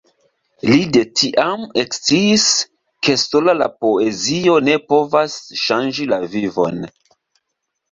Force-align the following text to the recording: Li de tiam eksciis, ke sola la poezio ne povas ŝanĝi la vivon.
Li 0.69 0.77
de 0.95 1.01
tiam 1.19 1.65
eksciis, 1.81 2.45
ke 3.09 3.15
sola 3.25 3.55
la 3.59 3.69
poezio 3.85 4.57
ne 4.71 4.81
povas 4.95 5.39
ŝanĝi 5.67 6.11
la 6.15 6.23
vivon. 6.35 6.85